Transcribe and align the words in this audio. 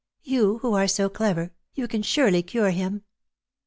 "You 0.37 0.57
who 0.63 0.73
are 0.73 0.87
so 0.87 1.09
clever, 1.09 1.51
you 1.75 1.87
can 1.87 2.01
surely 2.01 2.41
cure 2.41 2.71
him." 2.71 3.03